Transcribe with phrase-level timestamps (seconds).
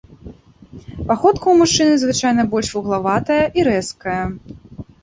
[1.09, 4.23] Паходка ў мужчыны звычайна больш вуглаватая і рэзкая.